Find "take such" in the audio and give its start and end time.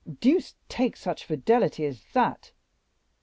0.67-1.23